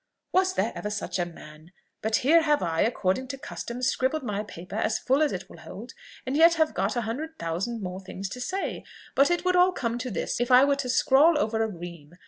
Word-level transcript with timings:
Was 0.31 0.55
there 0.55 0.71
ever 0.73 0.89
such 0.89 1.19
a 1.19 1.27
man! 1.27 1.71
But 2.01 2.15
here 2.25 2.41
have 2.41 2.63
I, 2.63 2.81
according 2.81 3.27
to 3.27 3.37
custom, 3.37 3.83
scribbled 3.83 4.23
my 4.23 4.41
paper 4.41 4.75
as 4.77 4.97
full 4.97 5.21
as 5.21 5.31
it 5.31 5.47
will 5.47 5.59
hold, 5.59 5.91
and 6.25 6.35
yet 6.35 6.55
have 6.55 6.73
got 6.73 6.95
a 6.95 7.01
hundred 7.01 7.37
thousand 7.37 7.83
more 7.83 8.01
things 8.03 8.27
to 8.29 8.41
say; 8.41 8.83
but 9.13 9.29
it 9.29 9.45
would 9.45 9.55
all 9.55 9.71
come 9.71 9.99
to 9.99 10.09
this, 10.09 10.41
if 10.41 10.49
I 10.49 10.65
were 10.65 10.75
to 10.77 10.89
scrawl 10.89 11.37
over 11.37 11.61
a 11.61 11.67
ream. 11.67 12.15